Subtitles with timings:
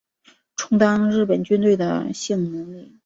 [0.55, 2.97] 充当日本军队的性奴隶